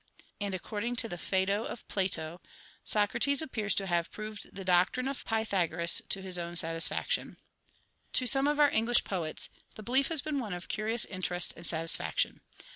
And 0.39 0.55
according 0.55 0.95
to 0.95 1.07
the 1.07 1.19
Phaedo 1.19 1.63
of 1.63 1.87
Plato, 1.87 2.41
Sokrates 2.83 3.39
appears 3.39 3.75
to 3.75 3.85
have 3.85 4.09
proved 4.11 4.49
the 4.51 4.65
doctrine 4.65 5.07
of 5.07 5.23
Pythagoras 5.25 6.01
to 6.09 6.23
his 6.23 6.39
own 6.39 6.55
satisfaction. 6.57 7.37
To 8.13 8.25
some 8.25 8.47
of 8.47 8.59
our 8.59 8.71
English 8.71 9.03
poets 9.03 9.49
the 9.75 9.83
belief 9.83 10.07
has 10.07 10.23
been 10.23 10.39
one 10.39 10.55
of 10.55 10.67
curious 10.69 11.05
interest 11.05 11.53
and 11.55 11.67
satisfaction. 11.67 12.41